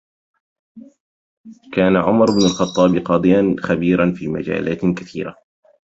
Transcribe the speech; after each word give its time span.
كان 1.73 1.95
عمر 1.95 2.25
بن 2.25 2.45
الخطاب 2.45 2.97
قاضيًا 2.97 3.55
خبيرًا 3.63 4.11
في 4.15 4.27
مجالات 4.27 4.85
كثيرة 4.85 5.35